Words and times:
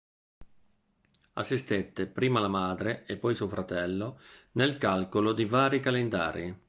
Assistette 1.33 2.07
prima 2.07 2.39
la 2.39 2.47
madre 2.47 3.05
e 3.05 3.17
poi 3.17 3.35
suo 3.35 3.47
fratello 3.47 4.19
nel 4.53 4.79
calcolo 4.79 5.31
di 5.31 5.45
vari 5.45 5.79
calendari. 5.79 6.57